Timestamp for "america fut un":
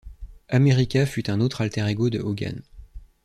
0.49-1.39